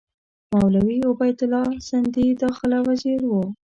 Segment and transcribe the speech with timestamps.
[0.53, 3.43] مولوي عبیدالله سندي داخله وزیر وو.